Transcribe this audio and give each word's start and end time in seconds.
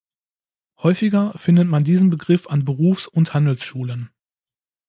Häufiger 0.81 1.37
findet 1.37 1.67
man 1.67 1.83
diesen 1.83 2.09
Begriff 2.09 2.47
an 2.47 2.65
Berufs- 2.65 3.05
und 3.05 3.35
Handelsschulen. 3.35 4.09